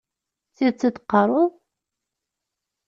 D 0.49 0.53
tidet 0.55 0.87
i 0.87 0.89
d-teqqareḍ? 0.91 1.51